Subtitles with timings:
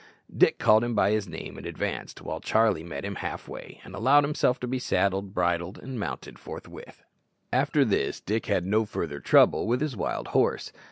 [0.35, 3.93] Dick called him by his name and advanced, while Charlie met him half way, and
[3.93, 7.03] allowed himself to be saddled, bridled, and mounted forthwith.
[7.53, 10.71] After this Dick had no further trouble with his wild horse.